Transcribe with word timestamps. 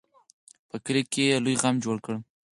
په 0.69 0.75
کلي 0.85 1.03
کې 1.11 1.23
یې 1.29 1.37
لوی 1.43 1.55
غم 1.61 1.75
جوړ 1.83 1.97
کړ. 2.05 2.15